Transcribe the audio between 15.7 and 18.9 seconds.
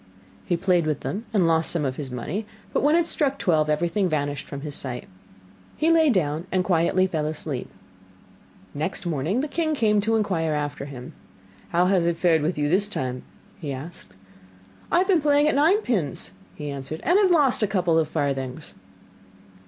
pins,' he answered, 'and have lost a couple of farthings.